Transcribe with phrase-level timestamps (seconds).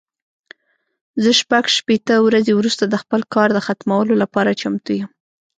[1.23, 5.09] زه شپږ شپېته ورځې وروسته د خپل کار د ختمولو لپاره چمتو یم.